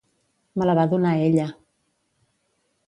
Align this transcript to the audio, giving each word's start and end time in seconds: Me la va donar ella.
Me 0.61 0.67
la 0.69 0.75
va 0.79 0.87
donar 0.95 1.13
ella. 1.27 1.47